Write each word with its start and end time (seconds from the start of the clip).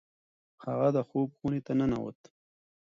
هغه 0.63 0.87
د 0.95 0.97
خوب 1.07 1.29
خونې 1.37 1.59
ته 1.65 1.73
ننوت. 1.79 2.19